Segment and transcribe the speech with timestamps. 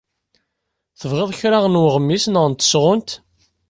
[0.99, 3.09] Tebɣiḍ kra n weɣmis neɣ tasɣunt?